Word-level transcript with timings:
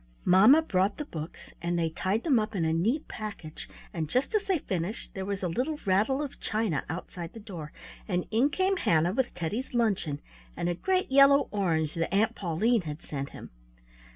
Mamma 0.25 0.63
brought 0.63 0.97
the 0.97 1.05
books, 1.05 1.53
and 1.61 1.77
they 1.77 1.89
tied 1.91 2.23
them 2.23 2.39
up 2.39 2.55
in 2.55 2.65
a 2.65 2.73
neat 2.73 3.07
package, 3.07 3.69
and 3.93 4.09
just 4.09 4.33
as 4.33 4.43
they 4.45 4.57
finished 4.57 5.13
there 5.13 5.27
was 5.27 5.43
a 5.43 5.47
little 5.47 5.79
rattle 5.85 6.23
of 6.23 6.39
china 6.39 6.83
outside 6.89 7.33
the 7.33 7.39
door, 7.39 7.71
and 8.07 8.25
in 8.31 8.49
came 8.49 8.77
Hannah 8.77 9.13
with 9.13 9.31
Teddy's 9.35 9.75
luncheon, 9.75 10.19
and 10.57 10.67
a 10.69 10.73
great 10.73 11.11
yellow 11.11 11.47
orange 11.51 11.93
that 11.93 12.11
Aunt 12.11 12.33
Pauline 12.33 12.81
had 12.81 12.99
sent 12.99 13.29
him. 13.29 13.51